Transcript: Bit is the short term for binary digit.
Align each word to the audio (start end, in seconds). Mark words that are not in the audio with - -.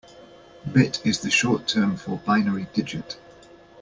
Bit 0.73 0.99
is 1.05 1.19
the 1.19 1.29
short 1.29 1.67
term 1.67 1.95
for 1.95 2.17
binary 2.25 2.65
digit. 2.73 3.19